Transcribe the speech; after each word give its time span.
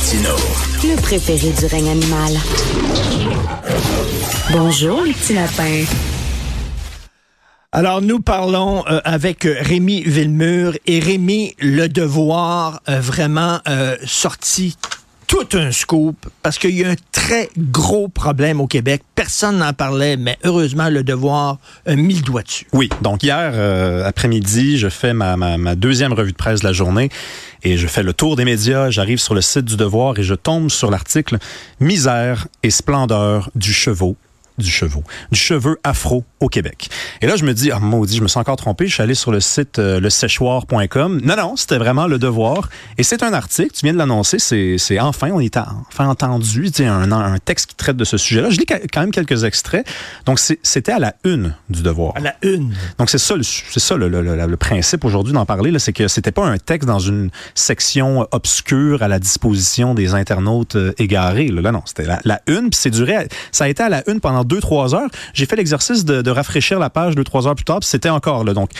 Le 0.00 1.00
préféré 1.02 1.50
du 1.50 1.66
règne 1.66 1.90
animal. 1.90 2.32
Bonjour, 4.52 5.02
les 5.02 5.12
petits 5.12 5.34
lapins. 5.34 5.84
Alors, 7.72 8.00
nous 8.00 8.20
parlons 8.20 8.84
euh, 8.86 9.00
avec 9.04 9.42
Rémi 9.42 10.02
Villemur 10.04 10.74
et 10.86 11.00
Rémi 11.00 11.56
Le 11.58 11.88
Devoir, 11.88 12.80
euh, 12.88 13.00
vraiment 13.00 13.58
euh, 13.66 13.96
sorti 14.06 14.76
tout 15.28 15.46
un 15.52 15.70
scoop 15.70 16.16
parce 16.42 16.58
qu'il 16.58 16.76
y 16.76 16.84
a 16.84 16.90
un 16.90 16.96
très 17.12 17.50
gros 17.56 18.08
problème 18.08 18.60
au 18.60 18.66
Québec. 18.66 19.02
Personne 19.14 19.58
n'en 19.58 19.72
parlait, 19.72 20.16
mais 20.16 20.38
heureusement, 20.42 20.88
le 20.88 21.04
devoir 21.04 21.58
a 21.86 21.94
mis 21.94 22.14
le 22.14 22.22
doigt 22.22 22.42
dessus. 22.42 22.66
Oui, 22.72 22.88
donc 23.02 23.22
hier 23.22 23.52
après-midi, 24.04 24.78
je 24.78 24.88
fais 24.88 25.12
ma, 25.12 25.36
ma, 25.36 25.58
ma, 25.58 25.76
deuxième 25.76 26.14
revue 26.14 26.32
de 26.32 26.36
presse 26.36 26.60
de 26.60 26.66
la 26.66 26.72
journée 26.72 27.10
et 27.62 27.76
je 27.76 27.86
fais 27.86 28.02
le 28.02 28.14
tour 28.14 28.34
des 28.34 28.44
médias. 28.44 28.90
J'arrive 28.90 29.18
sur 29.18 29.34
le 29.34 29.42
site 29.42 29.66
du 29.66 29.76
devoir 29.76 30.18
et 30.18 30.22
je 30.22 30.34
tombe 30.34 30.70
sur 30.70 30.90
l'article 30.90 31.38
Misère 31.78 32.48
et 32.62 32.70
splendeur 32.70 33.50
du 33.54 33.72
chevaux 33.72 34.16
du 34.58 34.70
cheveu, 34.70 35.00
du 35.30 35.38
cheveu 35.38 35.78
afro 35.84 36.24
au 36.40 36.48
Québec. 36.48 36.88
Et 37.22 37.26
là, 37.26 37.36
je 37.36 37.44
me 37.44 37.54
dis, 37.54 37.70
ah, 37.70 37.78
maudit, 37.78 38.16
je 38.16 38.22
me 38.22 38.28
sens 38.28 38.40
encore 38.40 38.56
trompé. 38.56 38.86
Je 38.86 38.94
suis 38.94 39.02
allé 39.02 39.14
sur 39.14 39.32
le 39.32 39.40
site 39.40 39.78
euh, 39.78 40.00
leséchoir.com. 40.00 41.20
Non, 41.24 41.36
non, 41.36 41.56
c'était 41.56 41.78
vraiment 41.78 42.06
le 42.06 42.18
devoir. 42.18 42.68
Et 42.96 43.02
c'est 43.02 43.22
un 43.22 43.32
article, 43.32 43.70
tu 43.72 43.84
viens 43.84 43.92
de 43.92 43.98
l'annoncer, 43.98 44.38
c'est 44.38 45.00
enfin, 45.00 45.30
on 45.32 45.40
est 45.40 45.56
enfin 45.56 46.08
entendu, 46.08 46.70
un, 46.80 47.12
un 47.12 47.38
texte 47.38 47.70
qui 47.70 47.76
traite 47.76 47.96
de 47.96 48.04
ce 48.04 48.16
sujet-là. 48.16 48.50
Je 48.50 48.58
lis 48.58 48.66
quand 48.66 49.00
même 49.00 49.10
quelques 49.10 49.44
extraits. 49.44 49.86
Donc, 50.26 50.38
c'était 50.38 50.92
à 50.92 50.98
la 50.98 51.14
une 51.24 51.54
du 51.68 51.82
devoir. 51.82 52.16
À 52.16 52.20
la 52.20 52.34
une. 52.42 52.74
Donc, 52.98 53.10
c'est 53.10 53.18
ça, 53.18 53.34
c'est 53.42 53.80
ça 53.80 53.96
le, 53.96 54.08
le, 54.08 54.22
le, 54.22 54.56
principe 54.56 55.04
aujourd'hui 55.04 55.32
d'en 55.32 55.46
parler, 55.46 55.76
c'est 55.78 55.92
que 55.92 56.08
c'était 56.08 56.32
pas 56.32 56.46
un 56.46 56.58
texte 56.58 56.88
dans 56.88 56.98
une 56.98 57.30
section 57.54 58.26
obscure 58.32 59.02
à 59.02 59.08
la 59.08 59.18
disposition 59.18 59.94
des 59.94 60.14
internautes 60.14 60.76
euh, 60.76 60.92
égarés. 60.98 61.48
Là, 61.48 61.72
non, 61.72 61.82
c'était 61.84 62.04
la, 62.04 62.20
la, 62.24 62.40
une, 62.46 62.70
puis 62.70 62.78
c'est 62.80 62.90
duré, 62.90 63.28
ça 63.52 63.64
a 63.64 63.68
été 63.68 63.82
à 63.82 63.88
la 63.88 64.08
une 64.10 64.20
pendant 64.20 64.44
deux, 64.48 64.60
trois 64.60 64.94
heures. 64.94 65.08
J'ai 65.34 65.46
fait 65.46 65.56
l'exercice 65.56 66.04
de, 66.04 66.30
rafraîchir 66.30 66.78
la 66.78 66.90
page 66.90 67.14
deux, 67.14 67.24
trois 67.24 67.46
heures 67.46 67.54
plus 67.54 67.64
tard, 67.64 67.80
c'était 67.82 68.08
encore 68.08 68.44
là. 68.44 68.54
Donc, 68.54 68.70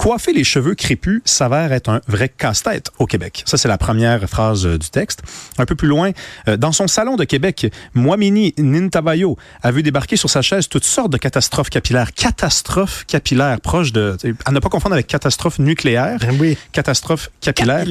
Coiffer 0.00 0.32
les 0.32 0.44
cheveux 0.44 0.74
crépus 0.74 1.20
s'avère 1.26 1.74
être 1.74 1.90
un 1.90 2.00
vrai 2.08 2.30
casse-tête 2.30 2.90
au 2.98 3.04
Québec. 3.04 3.42
Ça, 3.44 3.58
c'est 3.58 3.68
la 3.68 3.76
première 3.76 4.26
phrase 4.30 4.64
euh, 4.64 4.78
du 4.78 4.88
texte. 4.88 5.20
Un 5.58 5.66
peu 5.66 5.74
plus 5.74 5.88
loin, 5.88 6.12
euh, 6.48 6.56
dans 6.56 6.72
son 6.72 6.88
salon 6.88 7.16
de 7.16 7.24
Québec, 7.24 7.70
Moamini 7.92 8.54
Nintabayo 8.56 9.36
a 9.62 9.70
vu 9.70 9.82
débarquer 9.82 10.16
sur 10.16 10.30
sa 10.30 10.40
chaise 10.40 10.70
toutes 10.70 10.86
sortes 10.86 11.12
de 11.12 11.18
catastrophes 11.18 11.68
capillaires. 11.68 12.14
Catastrophes 12.14 13.04
capillaires, 13.04 13.60
proches 13.60 13.92
de... 13.92 14.16
À 14.46 14.52
ne 14.52 14.58
pas 14.58 14.70
confondre 14.70 14.94
avec 14.94 15.06
catastrophe 15.06 15.58
nucléaire. 15.58 16.16
Ben 16.18 16.34
oui. 16.40 16.56
Catastrophe 16.72 17.30
capillaire. 17.42 17.84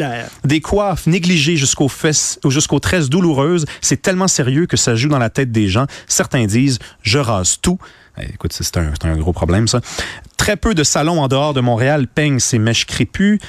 Des 0.44 0.62
coiffes 0.62 1.06
négligées 1.06 1.58
jusqu'aux 1.58 1.90
fesses, 1.90 2.40
jusqu'aux 2.44 2.80
tresses 2.80 3.10
douloureuses. 3.10 3.68
C'est 3.82 4.02
tellement 4.02 4.28
sérieux 4.28 4.66
que 4.66 4.78
ça 4.78 4.96
joue 4.96 5.10
dans 5.10 5.20
la 5.20 5.30
tête 5.30 5.52
des 5.52 5.68
gens. 5.68 5.86
Certains 6.08 6.48
disent, 6.48 6.80
je 7.04 7.20
rase 7.20 7.60
tout. 7.62 7.78
Eh, 8.20 8.34
écoute, 8.34 8.52
c'est 8.54 8.78
un, 8.78 8.92
un, 9.04 9.18
gros 9.18 9.34
problème, 9.34 9.68
ça. 9.68 9.82
Très 10.50 10.58
peu 10.58 10.73
de 10.73 10.83
salons 10.83 11.22
en 11.22 11.28
dehors 11.28 11.53
de 11.53 11.61
Montréal 11.61 12.08
peignent 12.08 12.39
ces 12.39 12.58
mèches 12.58 12.88
crépues. 12.88 13.39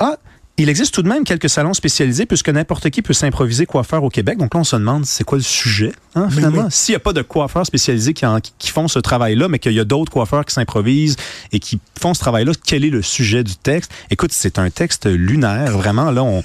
Ah, 0.00 0.16
il 0.56 0.68
existe 0.68 0.92
tout 0.92 1.04
de 1.04 1.08
même 1.08 1.22
quelques 1.22 1.48
salons 1.48 1.72
spécialisés 1.72 2.26
puisque 2.26 2.48
n'importe 2.48 2.90
qui 2.90 3.00
peut 3.00 3.12
s'improviser 3.12 3.64
coiffeur 3.64 4.02
au 4.02 4.10
Québec. 4.10 4.38
Donc 4.38 4.54
là, 4.54 4.58
on 4.58 4.64
se 4.64 4.74
demande 4.74 5.06
c'est 5.06 5.22
quoi 5.22 5.38
le 5.38 5.44
sujet, 5.44 5.92
hein, 6.16 6.28
finalement? 6.28 6.68
S'il 6.68 6.94
n'y 6.94 6.96
a 6.96 6.98
pas 6.98 7.12
de 7.12 7.22
coiffeurs 7.22 7.64
spécialisés 7.64 8.12
qui, 8.12 8.26
en, 8.26 8.40
qui 8.40 8.70
font 8.70 8.88
ce 8.88 8.98
travail-là, 8.98 9.46
mais 9.46 9.60
qu'il 9.60 9.70
y 9.70 9.78
a 9.78 9.84
d'autres 9.84 10.10
coiffeurs 10.10 10.44
qui 10.44 10.52
s'improvisent 10.52 11.14
et 11.52 11.60
qui 11.60 11.78
font 11.96 12.12
ce 12.12 12.18
travail-là, 12.18 12.50
quel 12.66 12.84
est 12.84 12.90
le 12.90 13.02
sujet 13.02 13.44
du 13.44 13.54
texte? 13.54 13.92
Écoute, 14.10 14.32
c'est 14.32 14.58
un 14.58 14.68
texte 14.70 15.06
lunaire, 15.06 15.78
vraiment. 15.78 16.10
Là, 16.10 16.24
on... 16.24 16.42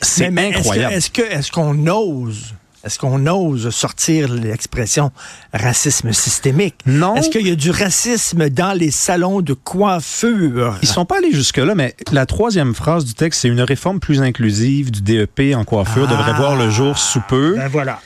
C'est 0.00 0.26
incroyable. 0.26 0.92
Est-ce 0.92 1.52
qu'on 1.52 1.72
est 1.72 1.84
qu 1.84 1.88
est 1.88 1.92
ose 1.92 2.52
est-ce 2.86 3.00
qu'on 3.00 3.26
ose 3.26 3.68
sortir 3.70 4.32
l'expression 4.32 5.10
racisme 5.52 6.12
systémique? 6.12 6.76
Non. 6.86 7.16
Est-ce 7.16 7.30
qu'il 7.30 7.46
y 7.46 7.50
a 7.50 7.56
du 7.56 7.72
racisme 7.72 8.48
dans 8.48 8.78
les 8.78 8.92
salons 8.92 9.40
de 9.40 9.54
coiffure? 9.54 10.76
Ils 10.82 10.88
sont 10.88 11.04
pas 11.04 11.18
allés 11.18 11.32
jusque-là, 11.32 11.74
mais 11.74 11.96
la 12.12 12.26
troisième 12.26 12.74
phrase 12.74 13.04
du 13.04 13.14
texte, 13.14 13.40
c'est 13.40 13.48
une 13.48 13.60
réforme 13.60 13.98
plus 13.98 14.22
inclusive 14.22 14.92
du 14.92 15.02
DEP 15.02 15.56
en 15.56 15.64
coiffure 15.64 16.06
devrait 16.06 16.34
voir 16.34 16.54
le 16.54 16.70
jour 16.70 16.96
sous 16.96 17.22
peu. 17.28 17.56
Ben 17.56 17.68
voilà. 17.68 18.00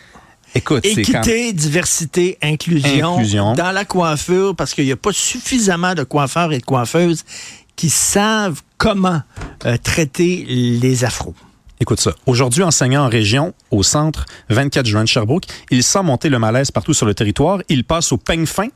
Écoute, 0.55 0.85
Équité, 0.85 1.53
diversité, 1.53 2.39
inclusion, 2.43 3.13
inclusion, 3.13 3.53
dans 3.55 3.71
la 3.71 3.85
coiffure, 3.85 4.57
parce 4.57 4.75
qu'il 4.75 4.85
n'y 4.85 4.93
a 4.93 4.97
pas 4.97 5.13
suffisamment 5.13 5.95
de 5.95 6.03
coiffeurs 6.03 6.53
et 6.53 6.59
de 6.59 6.65
coiffeuses 6.65 7.25
qui 7.77 7.91
savent 7.91 8.63
comment 8.79 9.21
euh, 9.67 9.77
traiter 9.77 10.45
les 10.49 11.05
afros. 11.05 11.35
Écoute 11.83 11.99
ça. 11.99 12.13
Aujourd'hui, 12.27 12.63
enseignant 12.63 13.07
en 13.07 13.09
région, 13.09 13.55
au 13.71 13.83
centre, 13.83 14.27
24 14.51 14.85
juin 14.85 15.03
de 15.03 15.09
Sherbrooke, 15.09 15.45
il 15.71 15.83
sent 15.83 16.03
monter 16.03 16.29
le 16.29 16.39
malaise 16.39 16.71
partout 16.71 16.93
sur 16.93 17.07
le 17.07 17.15
territoire. 17.15 17.61
Il 17.71 17.85
passe 17.85 18.13
au 18.13 18.19
peigne 18.19 18.45
fin. 18.45 18.69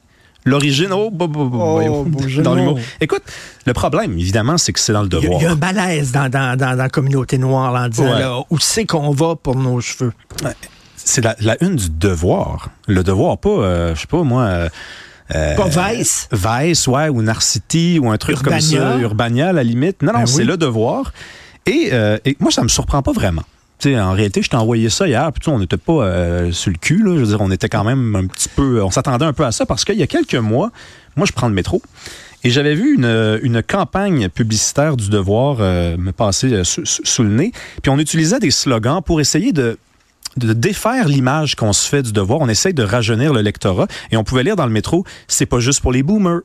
L'origine, 0.47 0.92
oh, 0.92 1.10
bo, 1.10 1.28
bo, 1.28 1.47
bo, 1.48 1.81
oh 1.82 2.06
dans 2.42 2.54
l'humour. 2.54 2.78
Écoute, 3.00 3.22
le 3.66 3.72
problème, 3.75 4.19
évidemment, 4.19 4.56
c'est 4.56 4.72
que 4.72 4.81
c'est 4.81 4.94
dans 4.94 5.03
le 5.03 5.09
devoir. 5.09 5.41
Il 5.41 5.44
y, 5.44 5.47
a 5.47 5.53
un 5.53 5.56
malaise 5.56 6.12
dans, 6.12 6.31
dans, 6.31 6.56
dans, 6.56 6.72
la 6.72 6.88
communauté 6.88 7.37
noire 7.37 7.75
en 7.75 7.88
disant 7.88 8.04
là, 8.04 8.41
où 8.48 8.59
c'est 8.59 8.87
qu'on 8.87 9.10
va 9.10 9.36
pour 9.36 9.56
nos 9.56 9.81
cheveux? 9.82 10.12
C'est 10.97 11.22
la, 11.22 11.36
la, 11.41 11.62
une 11.62 11.76
du 11.76 11.91
devoir. 11.91 12.71
Le 12.86 13.03
devoir, 13.03 13.36
pas, 13.36 13.50
euh, 13.50 13.94
je 13.94 14.00
sais 14.00 14.06
pas, 14.06 14.22
moi. 14.22 14.42
Euh, 14.44 14.69
euh, 15.34 15.56
pas 15.56 15.92
Vice? 15.92 16.28
Vice, 16.32 16.86
ouais, 16.86 17.09
ou 17.10 17.21
Narcity, 17.22 17.98
ou 17.98 18.10
un 18.10 18.16
truc 18.16 18.41
comme 18.41 18.60
ça. 18.60 18.98
Urbania, 18.98 19.48
à 19.48 19.53
la 19.53 19.62
limite. 19.62 20.03
Non, 20.03 20.12
non, 20.12 20.21
Ben 20.21 20.26
c'est 20.26 20.38
oui. 20.38 20.44
le 20.44 20.56
devoir. 20.56 21.12
Et, 21.67 21.91
euh, 21.93 22.19
et, 22.25 22.37
moi, 22.41 22.51
ça 22.51 22.63
me 22.63 22.69
surprend 22.69 23.03
pas 23.03 23.13
vraiment. 23.13 23.43
En 23.87 24.13
réalité, 24.13 24.41
je 24.41 24.49
t'ai 24.49 24.57
envoyé 24.57 24.89
ça 24.89 25.07
hier, 25.07 25.31
puis 25.31 25.47
on 25.51 25.59
n'était 25.59 25.77
pas 25.77 25.93
euh, 25.93 26.53
sur 26.53 26.71
le 26.71 26.79
cul. 26.79 27.03
Je 27.05 27.11
veux 27.11 27.27
dire, 27.27 27.41
on 27.41 27.51
était 27.51 27.69
quand 27.69 27.85
même 27.85 28.17
un 28.17 28.27
petit 28.27 28.49
peu... 28.49 28.83
On 28.83 28.91
s'attendait 28.91 29.27
un 29.27 29.35
peu 29.35 29.45
à 29.45 29.53
ça 29.53 29.67
parce 29.67 29.85
qu'il 29.85 29.97
y 29.97 30.03
a 30.03 30.07
quelques 30.07 30.35
mois, 30.37 30.71
moi, 31.17 31.27
je 31.27 31.33
prends 31.33 31.49
le 31.49 31.55
métro. 31.55 31.83
Et 32.45 32.51
j'avais 32.51 32.75
vu 32.75 32.95
une, 32.97 33.63
campagne 33.63 34.29
publicitaire 34.31 34.97
du 34.97 35.11
devoir 35.11 35.59
euh, 35.61 35.97
me 35.99 36.13
passer 36.13 36.65
sous, 36.65 36.85
sous, 36.85 37.23
le 37.23 37.31
nez. 37.31 37.53
Puis 37.83 37.91
on 37.91 37.99
utilisait 37.99 38.39
des 38.39 38.51
slogans 38.51 39.03
pour 39.03 39.21
essayer 39.21 39.53
de, 39.53 39.79
de 40.37 40.53
défaire 40.53 41.09
l'image 41.09 41.55
qu'on 41.55 41.73
se 41.73 41.89
fait 41.89 42.03
du 42.03 42.13
devoir. 42.13 42.41
On 42.41 42.49
essaye 42.49 42.75
de 42.75 42.83
rajeunir 42.83 43.33
le 43.33 43.41
lectorat. 43.41 43.87
Et 44.11 44.17
on 44.17 44.25
pouvait 44.25 44.43
lire 44.43 44.57
dans 44.57 44.67
le 44.67 44.73
métro, 44.73 45.05
c'est 45.29 45.47
pas 45.47 45.61
juste 45.61 45.81
pour 45.81 45.93
les 45.93 46.03
boomers 46.03 46.41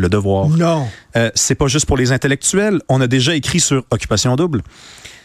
le 0.00 0.08
devoir. 0.08 0.48
Non. 0.48 0.86
Euh, 1.16 1.30
c'est 1.34 1.54
pas 1.54 1.66
juste 1.66 1.86
pour 1.86 1.96
les 1.96 2.12
intellectuels. 2.12 2.80
On 2.88 3.00
a 3.00 3.06
déjà 3.06 3.34
écrit 3.34 3.60
sur 3.60 3.84
Occupation 3.90 4.34
double. 4.36 4.62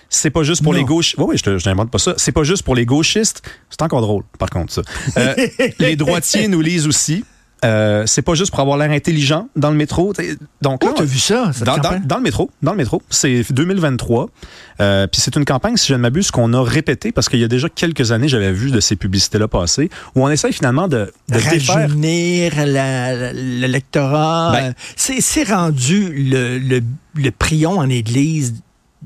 C'est 0.10 0.30
pas 0.30 0.44
juste 0.44 0.64
pour 0.64 0.74
non. 0.74 0.80
les 0.80 0.86
gauchistes. 0.86 1.18
Oui, 1.18 1.26
oui, 1.30 1.38
je 1.44 1.70
n'invente 1.70 1.90
pas 1.90 1.98
ça. 1.98 2.14
C'est 2.18 2.32
pas 2.32 2.44
juste 2.44 2.64
pour 2.64 2.76
les 2.76 2.86
gauchistes. 2.86 3.42
C'est 3.70 3.82
encore 3.82 4.02
drôle, 4.02 4.24
par 4.38 4.50
contre, 4.50 4.72
ça. 4.72 4.82
Euh, 5.18 5.36
les 5.80 5.96
droitiers 5.96 6.48
nous 6.48 6.62
lisent 6.62 6.88
aussi. 6.88 7.26
Euh, 7.66 8.04
c'est 8.06 8.22
pas 8.22 8.36
juste 8.36 8.52
pour 8.52 8.60
avoir 8.60 8.78
l'air 8.78 8.92
intelligent 8.92 9.50
dans 9.56 9.72
le 9.72 9.76
métro. 9.76 10.14
Donc 10.62 10.84
là, 10.84 10.92
oh, 10.92 10.96
t'as 10.98 11.04
vu 11.04 11.20
ça 11.20 11.52
dans, 11.66 11.78
dans, 11.78 12.00
dans, 12.04 12.18
le 12.18 12.24
métro, 12.24 12.52
dans 12.62 12.72
le 12.72 12.78
métro, 12.78 13.02
c'est 13.10 13.44
2023. 13.52 14.30
Euh, 14.82 15.08
puis 15.08 15.22
c'est 15.22 15.36
une 15.36 15.46
campagne, 15.46 15.78
si 15.78 15.88
je 15.88 15.94
ne 15.94 16.00
m'abuse, 16.00 16.32
qu'on 16.32 16.54
a 16.54 16.64
répétée 16.64 17.12
parce 17.12 17.28
qu'il 17.30 17.40
y 17.40 17.44
a 17.44 17.48
déjà 17.48 17.70
quelques 17.70 18.12
années, 18.12 18.28
j'avais 18.28 18.52
vu 18.52 18.72
de 18.72 18.80
ces 18.80 18.96
publicités-là 18.96 19.48
passer, 19.48 19.90
où 20.16 20.24
on 20.24 20.30
essaye 20.30 20.54
finalement 20.54 20.88
de, 20.88 21.12
de 21.30 21.40
rajeunir 21.40 22.54
l'électorat. 23.34 24.52
Ben, 24.52 24.74
c'est 24.96 25.44
rendu 25.44 26.12
le, 26.14 26.60
le, 26.60 26.82
le 27.16 27.32
prion 27.32 27.80
en 27.80 27.90
église 27.90 28.54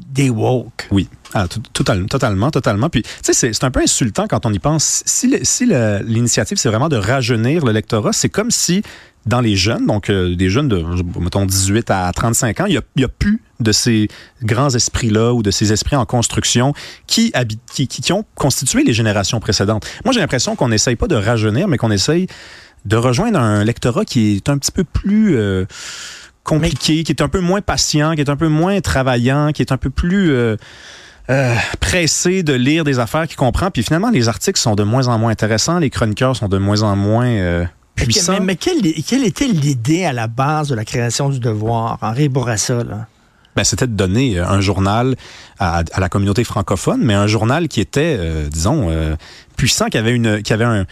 des 0.08 0.30
woke. 0.30 0.88
Oui. 0.92 1.08
Ah, 1.34 1.48
totalement, 1.74 2.50
totalement. 2.50 2.90
Puis, 2.90 3.04
tu 3.04 3.34
sais, 3.34 3.54
c'est 3.54 3.64
un 3.64 3.72
peu 3.72 3.82
insultant 3.82 4.28
quand 4.28 4.46
on 4.46 4.54
y 4.54 4.60
pense. 4.60 5.04
Si, 5.06 5.38
si 5.44 5.66
l'initiative, 5.66 6.58
c'est 6.58 6.70
vraiment 6.70 6.90
de 6.90 6.98
rajeunir 6.98 7.66
le 7.66 7.72
lectorat, 7.72 8.14
c'est 8.14 8.30
comme 8.30 8.52
si 8.52 8.82
dans 9.26 9.42
les 9.42 9.56
jeunes, 9.56 9.86
donc 9.86 10.10
euh, 10.10 10.36
des 10.36 10.50
jeunes 10.50 10.70
de, 10.70 10.84
mettons, 11.20 11.46
18 11.46 11.92
à 11.92 12.12
35 12.12 12.62
ans, 12.62 12.66
il 12.66 12.80
n'y 12.96 13.04
a, 13.04 13.06
a, 13.06 13.10
plus 13.10 13.42
de 13.60 13.72
ces 13.72 14.08
grands 14.42 14.70
esprits-là 14.70 15.34
ou 15.34 15.44
de 15.44 15.52
ces 15.52 15.74
esprits 15.74 15.98
en 15.98 16.06
construction 16.06 16.74
qui, 17.06 17.34
qui, 17.72 17.88
qui 17.88 18.14
ont 18.14 18.26
constitué 18.36 18.84
les 18.84 18.94
générations 18.94 19.40
précédentes. 19.40 19.86
Moi, 20.06 20.14
j'ai 20.14 20.22
l'impression 20.22 20.56
qu'on 20.56 20.70
n'essaye 20.70 20.96
pas 20.96 21.08
de 21.08 21.16
rajeunir, 21.16 21.68
mais 21.68 21.78
qu'on 21.78 21.92
essaye 21.92 22.28
de 22.86 22.96
rejoindre 22.96 23.40
un 23.40 23.64
lectorat 23.66 24.06
qui 24.06 24.38
est 24.38 24.50
un 24.50 24.58
petit 24.58 24.72
peu 24.72 24.84
plus... 24.84 25.38
Euh, 25.38 25.66
compliqué, 26.50 26.98
mais... 26.98 27.04
qui 27.04 27.12
est 27.12 27.22
un 27.22 27.30
peu 27.30 27.40
moins 27.40 27.62
patient, 27.62 28.16
qui 28.16 28.22
est 28.22 28.30
un 28.30 28.36
peu 28.36 28.48
moins 28.48 28.82
travaillant, 28.82 29.52
qui 29.54 29.62
est 29.62 29.72
un 29.72 29.78
peu 29.78 29.90
plus... 29.90 30.32
Euh, 30.32 30.58
euh, 31.30 31.56
pressé 31.80 32.42
de 32.42 32.54
lire 32.54 32.84
des 32.84 32.98
affaires 32.98 33.28
qu'il 33.28 33.38
comprend. 33.38 33.70
Puis 33.70 33.84
finalement, 33.84 34.10
les 34.10 34.28
articles 34.30 34.60
sont 34.60 34.74
de 34.74 34.82
moins 34.82 35.08
en 35.08 35.20
moins 35.20 35.32
intéressants, 35.32 35.78
les 35.78 35.92
chroniqueurs 35.92 36.36
sont 36.36 36.48
de 36.48 36.58
moins 36.58 36.82
en 36.82 36.96
moins 36.96 37.28
euh, 37.28 37.66
puissants. 37.94 38.34
Mais, 38.34 38.40
mais 38.40 38.56
quelle, 38.56 38.82
quelle, 39.08 39.24
était 39.24 39.46
l'idée 39.46 40.06
à 40.06 40.14
la 40.14 40.28
base 40.28 40.70
de 40.70 40.76
la 40.76 40.86
création 40.86 41.30
du 41.30 41.40
devoir, 41.40 42.00
Henri 42.02 42.30
Bourassa, 42.30 42.84
là? 42.84 43.06
Ben, 43.56 43.64
c'était 43.64 43.88
de 43.88 43.94
donner 43.94 44.40
un 44.40 44.62
journal 44.62 45.16
à, 45.60 45.84
à, 45.92 46.00
la 46.00 46.10
communauté 46.10 46.44
francophone, 46.44 47.02
mais 47.04 47.14
un 47.14 47.28
journal 47.28 47.68
qui 47.68 47.82
était, 47.82 48.16
euh, 48.18 48.48
disons, 48.48 48.88
euh, 48.90 49.16
puissant, 49.58 49.88
qui 49.88 49.98
avait, 49.98 50.16
une, 50.16 50.42
qui 50.42 50.54
avait 50.54 50.66
un 50.66 50.86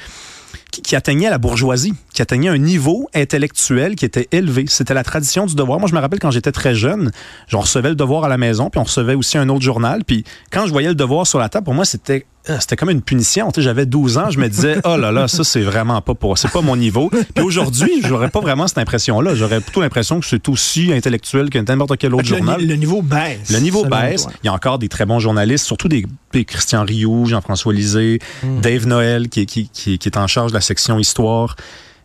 qui, 0.83 0.95
atteignait 0.95 1.29
la 1.29 1.37
bourgeoisie, 1.37 1.93
qui 2.13 2.21
atteignait 2.21 2.49
un 2.49 2.57
niveau 2.57 3.09
intellectuel 3.13 3.95
qui 3.95 4.05
était 4.05 4.27
élevé. 4.31 4.65
C'était 4.67 4.93
la 4.93 5.03
tradition 5.03 5.45
du 5.45 5.55
devoir. 5.55 5.79
Moi, 5.79 5.89
je 5.89 5.95
me 5.95 5.99
rappelle 5.99 6.19
quand 6.19 6.31
j'étais 6.31 6.51
très 6.51 6.75
jeune, 6.75 7.11
on 7.53 7.59
recevait 7.59 7.89
le 7.89 7.95
devoir 7.95 8.23
à 8.23 8.27
la 8.29 8.37
maison, 8.37 8.69
puis 8.69 8.79
on 8.79 8.83
recevait 8.83 9.15
aussi 9.15 9.37
un 9.37 9.49
autre 9.49 9.63
journal. 9.63 10.03
Puis 10.05 10.23
quand 10.51 10.65
je 10.65 10.71
voyais 10.71 10.89
le 10.89 10.95
devoir 10.95 11.27
sur 11.27 11.39
la 11.39 11.49
table, 11.49 11.65
pour 11.65 11.73
moi, 11.73 11.85
c'était 11.85 12.25
c'était 12.59 12.75
comme 12.75 12.89
une 12.89 13.01
punition. 13.01 13.51
J'avais 13.57 13.85
12 13.85 14.17
ans, 14.17 14.29
je 14.29 14.39
me 14.39 14.47
disais, 14.47 14.77
oh 14.85 14.97
là 14.97 15.11
là, 15.11 15.27
ça, 15.27 15.43
c'est 15.43 15.61
vraiment 15.61 16.01
pas 16.01 16.13
pour, 16.13 16.37
c'est 16.37 16.51
pas 16.51 16.61
mon 16.61 16.75
niveau. 16.75 17.09
Puis 17.35 17.43
aujourd'hui, 17.43 18.01
j'aurais 18.05 18.29
pas 18.29 18.39
vraiment 18.39 18.67
cette 18.67 18.77
impression-là. 18.77 19.35
J'aurais 19.35 19.61
plutôt 19.61 19.81
l'impression 19.81 20.19
que 20.19 20.25
c'est 20.25 20.47
aussi 20.49 20.91
intellectuel 20.93 21.49
que 21.49 21.59
n'importe 21.59 21.97
quel 21.97 22.13
autre 22.13 22.29
le, 22.29 22.37
journal. 22.37 22.65
le 22.65 22.75
niveau 22.75 23.01
baisse. 23.01 23.51
Le 23.51 23.59
niveau 23.59 23.85
baisse. 23.85 24.23
toi. 24.23 24.31
Il 24.43 24.47
y 24.47 24.49
a 24.49 24.53
encore 24.53 24.79
des 24.79 24.89
très 24.89 25.05
bons 25.05 25.19
journalistes, 25.19 25.65
surtout 25.65 25.87
des, 25.87 26.05
des 26.33 26.45
Christian 26.45 26.83
Rioux, 26.83 27.25
Jean-François 27.25 27.73
Lisée, 27.73 28.19
Hmm. 28.43 28.61
Dave 28.61 28.85
Noël, 28.87 29.29
qui, 29.29 29.45
qui, 29.45 29.69
qui, 29.69 29.97
qui 29.97 30.07
est 30.09 30.17
en 30.17 30.27
charge 30.27 30.51
de 30.51 30.57
la 30.57 30.61
section 30.61 30.99
histoire. 30.99 31.55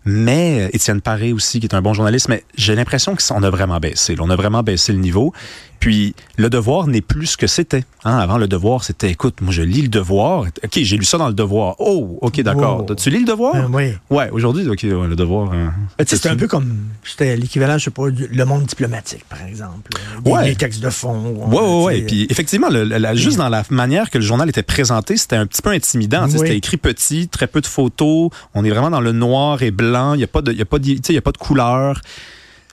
Mais 0.05 0.63
euh, 0.63 0.69
Étienne 0.73 1.01
Paré 1.01 1.33
aussi, 1.33 1.61
qui 1.61 1.67
est 1.67 1.75
un 1.75 1.83
bon 1.83 1.95
journaliste. 1.95 2.29
Mais 2.29 2.45
j'ai 2.57 2.75
l'impression 2.75 3.15
qu'on 3.17 3.43
a 3.43 3.51
vraiment 3.51 3.79
baissé. 3.79 4.15
là. 4.17 4.23
On 4.25 4.31
a 4.31 4.37
vraiment 4.37 4.63
baissé 4.63 4.93
le 4.93 4.99
niveau. 4.99 5.33
Puis 5.83 6.15
le 6.37 6.49
devoir 6.49 6.87
n'est 6.87 7.01
plus 7.01 7.27
ce 7.27 7.37
que 7.37 7.49
c'était. 7.49 7.83
Hein, 8.05 8.17
avant, 8.19 8.39
le 8.39 8.47
devoir, 8.47 8.85
c'était, 8.85 9.11
écoute, 9.11 9.41
moi, 9.41 9.53
je 9.53 9.63
lis 9.63 9.83
le 9.83 9.89
devoir. 9.89 10.43
OK, 10.63 10.71
j'ai 10.81 10.97
lu 10.97 11.05
ça 11.05 11.19
dans 11.19 11.27
le 11.27 11.35
devoir. 11.35 11.75
Oh, 11.81 12.19
OK, 12.23 12.41
d'accord. 12.41 12.87
Wow. 12.89 12.95
Tu 12.95 13.11
lis 13.11 13.19
le 13.19 13.25
devoir? 13.25 13.57
Euh, 13.57 13.67
oui. 13.69 13.93
Ouais, 14.09 14.31
aujourd'hui, 14.31 14.69
OK, 14.69 14.79
ouais, 14.85 15.09
le 15.09 15.17
devoir. 15.17 15.53
hein. 15.53 15.73
Sais, 16.07 16.17
C'est 16.17 16.29
un 16.29 16.37
peu 16.37 16.47
comme 16.47 16.73
c'était 17.03 17.37
l'équivalent, 17.37 17.79
je 17.79 17.85
sais 17.87 17.91
pas, 17.91 18.11
du 18.11 18.29
le 18.29 18.45
monde 18.45 18.65
diplomatique, 18.65 19.25
par 19.29 19.43
exemple. 19.45 19.91
Ouais. 20.25 20.45
des 20.51 20.55
textes 20.55 20.81
de 20.81 20.91
fond. 20.91 21.49
Tu 21.51 21.57
ouais. 21.57 21.97
sais. 21.99 22.03
Puis 22.07 22.27
effectivement, 22.31 22.69
le- 22.69 22.85
le- 22.85 22.99
la- 22.99 23.17
juste 23.17 23.39
dans 23.39 23.49
la 23.49 23.65
manière 23.71 24.09
que 24.09 24.19
le 24.19 24.25
journal 24.25 24.49
était 24.49 24.63
présenté, 24.63 25.17
c'était 25.17 25.35
un 25.35 25.47
petit 25.47 25.63
peu 25.63 25.71
intimidant. 25.71 26.27
Oui. 26.27 26.31
C'était 26.39 26.57
écrit 26.57 26.77
petit, 26.77 27.27
très 27.27 27.49
peu 27.49 27.61
de 27.61 27.67
photos. 27.67 28.31
On 28.55 28.65
est 28.65 28.71
vraiment 28.71 28.91
dans 28.91 29.01
le 29.01 29.11
noir 29.11 29.61
et 29.65 29.73
blanc. 29.73 30.15
Il 30.15 30.19
n'y 30.19 30.25
a 30.25 30.29
pas 30.29 30.43
de, 30.43 30.53
il 30.53 30.59
y 30.59 30.63
a 30.63 30.65
pas 30.65 30.79
de, 30.79 31.13
y 31.13 31.19
a 31.19 31.23
pas 31.23 31.33
de 31.33 31.39
couleur. 31.39 32.01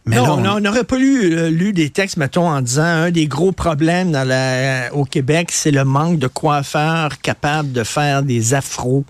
Mais 0.06 0.16
non, 0.16 0.42
là, 0.42 0.56
on 0.56 0.60
n'aurait 0.60 0.86
pas 0.86 0.98
lu, 0.98 1.34
euh, 1.38 1.50
lu 1.50 1.72
des 1.74 1.90
textes, 1.90 2.18
mettons, 2.18 2.48
en 2.50 2.62
disant 2.62 2.84
un 2.84 3.12
des 3.12 3.28
gros 3.28 3.52
problèmes 3.52 4.12
dans 4.12 4.28
la, 4.28 4.94
au 4.94 5.06
Québec, 5.06 5.50
c'est 5.52 5.72
le 5.72 5.84
manque 5.84 6.18
de 6.18 6.28
coiffeurs 6.28 7.20
capables 7.22 7.72
de 7.72 7.84
faire 7.84 8.24
des 8.24 8.54
afros. 8.54 9.04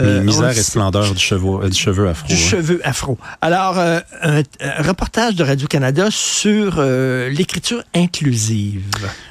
Euh, 0.00 0.22
misère 0.22 0.50
et 0.50 0.62
splendeur 0.62 1.12
du 1.12 1.18
cheveu, 1.18 1.64
euh, 1.64 1.68
du 1.68 1.76
cheveu 1.76 2.08
afro. 2.08 2.28
du 2.28 2.34
hein. 2.34 2.36
cheveu 2.36 2.80
afro. 2.84 3.18
Alors, 3.42 3.78
euh, 3.78 3.98
un, 4.22 4.42
un 4.60 4.82
reportage 4.82 5.34
de 5.34 5.42
Radio-Canada 5.44 6.06
sur 6.10 6.80
l'écriture 6.80 7.82
inclusive. 7.94 8.84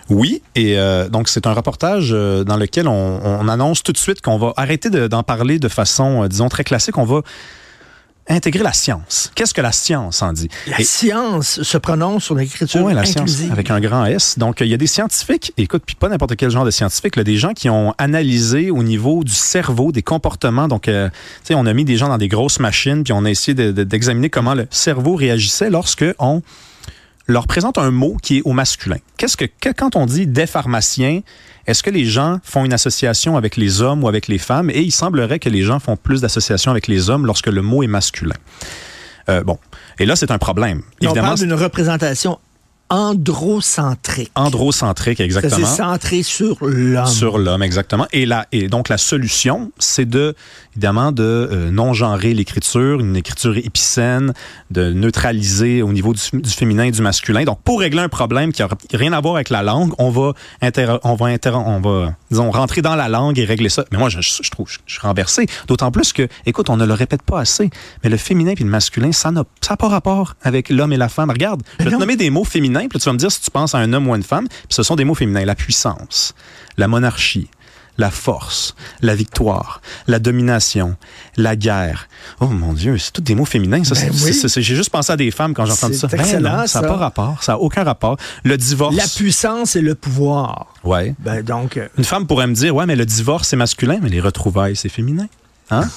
Oui, 0.10 0.42
et 0.56 0.78
donc 1.12 1.30
c'est 1.30 1.48
un 1.48 1.54
reportage 1.54 2.12
dans 2.12 2.58
lequel 2.58 2.88
on, 2.88 3.22
on 3.24 3.48
annonce 3.48 3.82
tout 3.84 3.92
de 3.94 3.98
suite 3.98 4.22
qu'on 4.22 4.38
va 4.38 4.54
arrêter 4.58 4.90
de- 4.90 5.08
d'en 5.08 5.24
parler 5.24 5.58
de 5.60 5.68
façon, 5.68 6.28
disons, 6.28 6.50
très 6.50 6.64
classique. 6.64 6.98
On 6.98 7.06
va 7.06 7.22
intégrer 8.30 8.64
la 8.64 8.74
science. 8.74 9.32
Qu'est-ce 9.36 9.54
que 9.54 9.62
la 9.62 9.72
science 9.72 10.22
en 10.22 10.34
dit? 10.34 10.50
La 10.68 10.80
Et- 10.82 10.84
science 10.84 11.62
se 11.64 11.78
prononce 11.78 12.26
sur 12.26 12.36
l'écriture 12.36 12.84
Oui, 12.84 12.94
la 12.94 13.02
inclusive. 13.02 13.28
science, 13.28 13.52
avec 13.52 13.72
un 13.72 13.80
grand 13.80 14.06
S. 14.06 14.38
Donc, 14.38 14.58
il 14.62 14.68
y 14.68 14.74
a 14.74 14.78
des 14.78 14.88
scientifiques, 14.88 15.54
écoute, 15.58 15.84
puis 15.86 15.96
pas 15.96 16.10
n'importe 16.10 16.36
quel 16.36 16.50
genre 16.50 16.66
de 16.66 16.72
scientifiques, 16.72 17.16
là, 17.16 17.24
des 17.24 17.38
gens 17.38 17.54
qui 17.54 17.70
ont 17.70 17.94
analysé 17.98 18.70
au 18.72 18.84
niveau 18.84 19.24
du 19.24 19.34
cerveau, 19.34 19.92
des 19.92 20.02
comportements. 20.02 20.68
Donc, 20.68 20.88
euh, 20.88 21.10
tu 21.10 21.16
sais, 21.48 21.54
on 21.56 21.66
a 21.66 21.74
mis 21.74 21.86
des 21.86 21.98
gens 21.98 22.10
dans 22.10 22.18
des 22.18 22.28
grosses 22.28 22.60
machines, 22.60 23.04
puis 23.04 23.14
on 23.14 23.24
a 23.26 23.30
essayé 23.30 23.54
de- 23.56 23.72
de- 23.72 23.84
d'examiner 23.84 24.30
comment 24.30 24.54
le 24.56 24.68
cerveau 24.72 25.16
réagissait 25.16 25.70
lorsque 25.70 26.06
on 26.20 26.42
leur 27.28 27.46
présente 27.48 27.78
un 27.78 27.92
mot 27.92 28.18
qui 28.22 28.38
est 28.38 28.42
au 28.46 28.54
masculin. 28.54 28.98
Qu'est-ce 29.18 29.36
que, 29.38 29.46
que- 29.46 29.70
quand 29.74 29.96
on 29.96 30.06
dit 30.06 30.28
des 30.28 30.48
pharmaciens, 30.48 31.22
est-ce 31.66 31.84
que 31.84 31.90
les 31.90 32.06
gens 32.06 32.40
font 32.44 32.64
une 32.66 32.74
association 32.74 33.36
avec 33.36 33.58
les 33.58 33.82
hommes 33.82 34.04
ou 34.04 34.08
avec 34.08 34.28
les 34.30 34.38
femmes? 34.38 34.70
Et 34.70 34.80
il 34.82 34.92
semblerait 34.92 35.40
que 35.40 35.50
les 35.50 35.64
gens 35.64 35.80
font 35.80 35.98
plus 35.98 36.22
d'associations 36.22 36.72
avec 36.72 36.88
les 36.88 37.10
hommes 37.10 37.26
lorsque 37.26 37.48
le 37.48 37.62
mot 37.62 37.84
est 37.84 37.88
masculin. 37.88 38.36
Euh, 39.30 39.44
bon. 39.44 39.60
Et 40.00 40.06
là, 40.06 40.16
c'est 40.16 40.32
un 40.32 40.38
problème. 40.38 40.80
Et 41.02 41.08
on 41.08 41.10
Évidemment, 41.12 41.28
parle 41.30 41.40
d'une 41.40 41.54
représentation 41.54 42.40
androcentrique. 42.90 44.32
androcentrique, 44.36 45.20
exactement. 45.20 45.68
C'est 45.68 45.76
centré 45.78 46.24
sur 46.24 46.58
l'homme. 46.62 47.08
Sur 47.08 47.38
l'homme, 47.38 47.64
exactement. 47.64 48.08
Et, 48.12 48.26
là, 48.26 48.46
et 48.52 48.68
donc, 48.68 48.90
la 48.90 48.98
solution, 48.98 49.72
c'est 49.78 50.08
de, 50.08 50.36
évidemment, 50.74 51.12
de 51.12 51.24
euh, 51.24 51.72
non-genrer 51.72 52.34
l'écriture, 52.34 53.00
une 53.00 53.16
écriture 53.16 53.58
épicène, 53.58 54.34
de 54.72 54.94
neutraliser 54.94 55.82
au 55.82 55.92
niveau 55.92 56.14
du, 56.14 56.22
du 56.42 56.50
féminin 56.50 56.84
et 56.84 56.92
du 56.92 57.02
masculin. 57.02 57.44
Donc, 57.44 57.60
pour 57.64 57.80
régler 57.80 58.02
un 58.02 58.10
problème 58.10 58.52
qui 58.52 58.62
n'a 58.62 58.70
rien 58.94 59.14
à 59.14 59.20
voir 59.22 59.36
avec 59.36 59.50
la 59.50 59.64
langue, 59.64 59.94
on 59.98 60.10
va, 60.10 60.34
inter- 60.62 60.98
on 61.04 61.16
va, 61.16 61.26
inter- 61.28 61.52
on 61.56 61.80
va, 61.82 62.16
disons, 62.32 62.52
rentrer 62.52 62.82
dans 62.82 62.96
la 62.96 63.10
langue 63.10 63.38
et 63.40 63.46
régler 63.46 63.70
ça. 63.70 63.86
Mais 63.92 63.98
moi, 63.98 64.10
je, 64.10 64.20
je 64.22 64.50
trouve, 64.50 64.68
je, 64.70 64.80
je 64.86 64.94
suis 64.94 65.02
renversé. 65.02 65.46
D'autant 65.68 65.92
plus 65.92 66.14
que, 66.14 66.28
écoute, 66.46 66.70
on 66.70 66.78
ne 66.78 66.86
le 66.86 66.94
répète 66.94 67.22
pas 67.22 67.40
assez, 67.42 67.70
mais 68.04 68.10
le 68.10 68.18
féminin 68.18 68.54
et 68.58 68.64
le 68.64 68.70
masculin, 68.70 69.12
ça 69.12 69.32
n'a 69.32 69.44
pas 69.78 69.88
rapport 69.88 70.36
avec 70.44 70.70
l'homme 70.70 70.94
et 70.94 70.98
la 70.98 71.10
femme. 71.10 71.30
Regarde, 71.30 71.62
je 71.80 71.84
vais 71.86 71.92
te 71.92 71.96
nommer 71.96 72.16
des 72.16 72.30
mots 72.30 72.44
féminins, 72.46 72.77
puis 72.82 72.98
là, 72.98 73.00
tu 73.00 73.06
vas 73.06 73.14
me 73.14 73.18
dire 73.18 73.32
si 73.32 73.42
tu 73.42 73.52
penses 73.52 73.76
à 73.76 73.80
un 73.80 73.94
homme 73.94 74.08
ou 74.08 74.14
à 74.14 74.18
une 74.18 74.24
femme, 74.24 74.48
puis 74.48 74.68
ce 74.70 74.84
sont 74.84 74.96
des 74.96 75.06
mots 75.06 75.16
féminins. 75.16 75.46
La 75.46 75.56
puissance, 75.56 76.34
la 76.78 76.88
monarchie, 76.88 77.50
la 77.98 78.12
force, 78.12 78.76
la 79.02 79.16
victoire, 79.16 79.82
la 80.08 80.20
domination, 80.20 80.96
la 81.36 81.56
guerre. 81.56 82.08
Oh 82.40 82.48
mon 82.48 82.74
Dieu, 82.74 82.98
c'est 82.98 83.12
tous 83.12 83.22
des 83.22 83.36
mots 83.36 83.46
féminins. 83.46 83.84
Ça, 83.84 83.96
Ben 83.96 84.12
oui. 84.24 84.42
J'ai 84.56 84.76
juste 84.76 84.90
pensé 84.90 85.12
à 85.12 85.18
des 85.18 85.32
femmes 85.32 85.54
quand 85.54 85.66
j'entends 85.66 85.92
ça. 85.94 86.08
Ben 86.08 86.40
non, 86.40 86.68
ça 86.68 86.82
n'a 86.82 86.88
pas 86.88 86.96
rapport. 86.96 87.44
Ça 87.44 87.54
n'a 87.54 87.60
aucun 87.60 87.84
rapport. 87.84 88.18
Le 88.44 88.58
divorce. 88.58 88.96
La 88.96 89.08
puissance 89.08 89.76
et 89.76 89.82
le 89.82 89.96
pouvoir. 89.96 90.74
Ouais. 90.84 91.16
Ben 91.20 91.42
donc, 91.42 91.78
euh, 91.78 91.88
Une 91.98 92.04
femme 92.04 92.28
pourrait 92.28 92.48
me 92.48 92.54
dire, 92.54 92.76
ouais, 92.76 92.86
mais 92.86 92.96
le 92.96 93.06
divorce, 93.06 93.48
c'est 93.48 93.56
masculin, 93.56 94.00
mais 94.02 94.10
les 94.10 94.22
retrouvailles, 94.22 94.76
c'est 94.76 94.90
féminin. 94.90 95.28
Hein? 95.70 95.90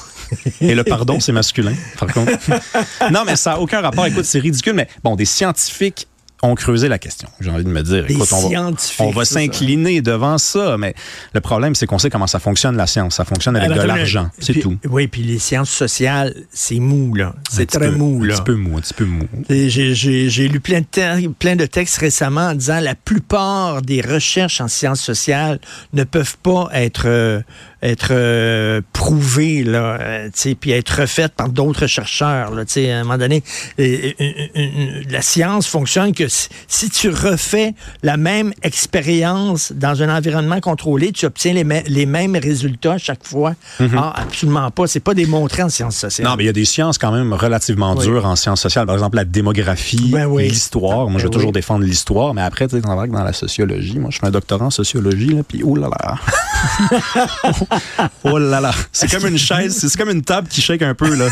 Et 0.60 0.74
le 0.74 0.84
pardon, 0.84 1.20
c'est 1.20 1.32
masculin, 1.32 1.74
par 1.98 2.12
contre. 2.12 2.32
non, 3.12 3.24
mais 3.26 3.36
ça 3.36 3.50
n'a 3.50 3.60
aucun 3.60 3.80
rapport. 3.80 4.06
Écoute, 4.06 4.24
c'est 4.24 4.38
ridicule, 4.38 4.74
mais 4.74 4.88
bon, 5.04 5.16
des 5.16 5.24
scientifiques 5.24 6.08
ont 6.42 6.54
creusé 6.54 6.88
la 6.88 6.98
question. 6.98 7.28
J'ai 7.40 7.50
envie 7.50 7.64
de 7.64 7.68
me 7.68 7.82
dire, 7.82 8.04
écoute, 8.08 8.28
on 8.32 8.48
va, 8.48 9.20
on 9.20 9.24
s'incliner 9.24 10.00
devant 10.00 10.38
ça, 10.38 10.76
mais 10.78 10.94
le 11.34 11.40
problème, 11.40 11.74
c'est 11.74 11.86
qu'on 11.86 11.98
sait 11.98 12.10
comment 12.10 12.26
ça 12.26 12.38
fonctionne, 12.38 12.76
la 12.76 12.86
science. 12.86 13.16
Ça 13.16 13.24
fonctionne 13.24 13.56
avec 13.56 13.70
de 13.76 13.82
l'argent, 13.82 14.30
c'est 14.38 14.54
tout. 14.54 14.78
Oui, 14.88 15.06
puis 15.06 15.22
les 15.22 15.38
sciences 15.38 15.70
sociales, 15.70 16.34
c'est 16.52 16.78
mou, 16.80 17.14
là. 17.14 17.34
C'est 17.50 17.66
très 17.66 17.90
peu- 17.90 17.96
mou, 17.96 18.24
là. 18.24 18.34
Un 18.34 18.36
petit 18.38 18.44
peu 18.44 18.54
mou, 18.54 18.78
un 18.78 18.80
petit 18.80 18.94
peu 18.94 19.04
mou. 19.04 19.26
J'ai 19.48 20.48
lu 20.48 20.60
plein 20.60 20.80
de, 20.80 20.86
te- 20.90 21.28
plein 21.28 21.56
de 21.56 21.66
textes 21.66 21.98
récemment 21.98 22.48
en 22.48 22.54
disant 22.54 22.80
la 22.80 22.94
plupart 22.94 23.82
des 23.82 24.00
recherches 24.00 24.60
en 24.60 24.68
sciences 24.68 25.00
sociales 25.00 25.58
ne 25.92 26.04
peuvent 26.04 26.38
pas 26.42 26.68
être, 26.72 27.02
euh, 27.06 27.40
être 27.82 28.08
euh, 28.12 28.80
prouvées, 28.92 29.62
là, 29.64 29.98
euh, 30.00 30.28
puis 30.60 30.70
être 30.72 31.00
refaites 31.00 31.32
par 31.32 31.48
d'autres 31.48 31.86
chercheurs. 31.86 32.50
Là, 32.54 32.62
à 32.64 32.80
un 32.80 33.02
moment 33.04 33.18
donné, 33.18 33.42
la 33.78 35.22
science 35.22 35.66
fonctionne 35.66 36.14
que 36.14 36.28
si, 36.30 36.48
si 36.68 36.90
tu 36.90 37.10
refais 37.10 37.74
la 38.02 38.16
même 38.16 38.52
expérience 38.62 39.72
dans 39.72 40.02
un 40.02 40.14
environnement 40.16 40.60
contrôlé, 40.60 41.12
tu 41.12 41.26
obtiens 41.26 41.52
les, 41.52 41.64
mê- 41.64 41.84
les 41.86 42.06
mêmes 42.06 42.36
résultats 42.36 42.98
chaque 42.98 43.26
fois. 43.26 43.54
Ah, 43.96 44.14
absolument 44.16 44.70
pas. 44.70 44.86
C'est 44.86 45.00
pas 45.00 45.14
démontré 45.14 45.62
en 45.62 45.68
sciences 45.68 45.96
sociales. 45.96 46.26
Non, 46.28 46.36
mais 46.36 46.44
il 46.44 46.46
y 46.46 46.50
a 46.50 46.52
des 46.54 46.64
sciences 46.64 46.98
quand 46.98 47.12
même 47.12 47.32
relativement 47.32 47.94
Oui. 47.96 48.04
dures 48.06 48.24
en 48.26 48.36
sciences 48.36 48.60
sociales. 48.60 48.86
Par 48.86 48.94
exemple, 48.94 49.16
la 49.16 49.24
démographie, 49.24 50.10
Ben 50.12 50.26
oui. 50.26 50.48
l'histoire. 50.48 51.08
Moi, 51.08 51.18
je 51.18 51.24
Ben 51.24 51.30
vais 51.30 51.30
toujours 51.30 51.48
oui. 51.50 51.54
défendre 51.54 51.84
l'histoire, 51.84 52.34
mais 52.34 52.42
après, 52.42 52.66
tu 52.68 52.76
sais, 52.76 52.80
dans 52.82 52.94
la 53.24 53.32
sociologie. 53.32 53.98
Moi, 53.98 54.10
je 54.10 54.16
suis 54.18 54.26
un 54.26 54.30
doctorant 54.30 54.66
en 54.66 54.70
sociologie, 54.70 55.28
là, 55.34 55.42
puis 55.46 55.62
oh 55.64 55.76
là 55.76 55.88
là. 55.88 56.14
oh 58.24 58.38
là 58.38 58.60
là. 58.60 58.72
C'est 58.92 59.10
comme 59.10 59.26
une 59.26 59.38
chaise, 59.38 59.78
c'est 59.78 59.96
comme 59.98 60.10
une 60.10 60.22
table 60.22 60.48
qui 60.48 60.60
shake 60.60 60.82
un 60.82 60.94
peu, 60.94 61.14
là. 61.14 61.26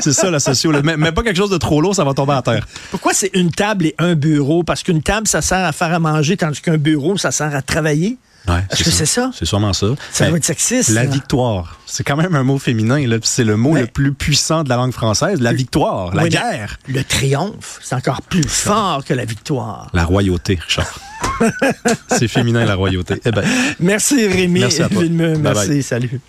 C'est- 0.00 0.12
ça, 0.12 0.30
la 0.30 0.40
sociologie. 0.40 0.84
Mais, 0.84 0.96
mais 0.96 1.12
pas 1.12 1.22
quelque 1.22 1.36
chose 1.36 1.50
de 1.50 1.58
trop 1.58 1.80
lourd, 1.80 1.94
ça 1.94 2.04
va 2.04 2.14
tomber 2.14 2.32
à 2.34 2.42
terre. 2.42 2.66
Pourquoi 2.90 3.12
c'est 3.12 3.30
une 3.34 3.50
table 3.50 3.86
et 3.86 3.94
un 3.98 4.14
bureau? 4.14 4.62
Parce 4.62 4.82
qu'une 4.82 5.02
table, 5.02 5.28
ça 5.28 5.42
sert 5.42 5.64
à 5.64 5.72
faire 5.72 5.92
à 5.92 5.98
manger, 5.98 6.36
tandis 6.36 6.60
qu'un 6.60 6.78
bureau, 6.78 7.16
ça 7.16 7.30
sert 7.30 7.54
à 7.54 7.62
travailler? 7.62 8.16
Ouais, 8.48 8.64
Est-ce 8.70 8.84
que 8.84 8.90
c'est 8.90 9.06
ça? 9.06 9.30
C'est 9.36 9.44
sûrement 9.44 9.72
ça. 9.72 9.86
Ça 10.12 10.24
Ben, 10.24 10.30
doit 10.30 10.38
être 10.38 10.44
sexiste. 10.44 10.90
La 10.90 11.04
victoire. 11.04 11.78
C'est 11.86 12.04
quand 12.04 12.16
même 12.16 12.34
un 12.34 12.42
mot 12.42 12.58
féminin, 12.58 13.04
C'est 13.24 13.44
le 13.44 13.56
mot 13.56 13.72
Mais- 13.72 13.82
le 13.82 13.86
plus 13.86 14.12
puissant 14.12 14.62
de 14.62 14.68
la 14.68 14.76
langue 14.76 14.92
française. 14.92 15.40
La 15.40 15.52
victoire, 15.52 16.14
la 16.14 16.22
Oui, 16.24 16.28
guerre. 16.30 16.78
Le 16.88 17.02
triomphe, 17.02 17.80
c'est 17.82 17.94
encore 17.94 18.22
plus 18.22 18.46
fort 18.48 19.04
que 19.04 19.14
la 19.14 19.24
victoire. 19.24 19.88
La 19.92 20.04
royauté, 20.04 20.58
Richard. 20.60 20.98
c'est 22.08 22.28
féminin, 22.28 22.64
la 22.64 22.74
royauté. 22.76 23.20
Eh 23.24 23.30
ben, 23.30 23.44
Merci 23.80 24.26
Rémi 24.26 24.60
Merci 24.60 24.82
à 24.82 24.88
toi. 24.88 25.02
Villemeux. 25.02 25.32
Bye 25.34 25.42
Merci, 25.54 25.68
bye. 25.68 25.82
salut. 25.82 26.20